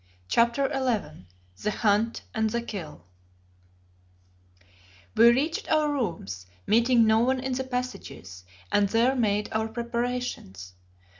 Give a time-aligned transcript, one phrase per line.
[0.27, 1.27] CHAPTER XI
[1.61, 3.05] THE HUNT AND THE KILL
[5.15, 10.73] We reached our rooms, meeting no one in the passages, and there made our preparations.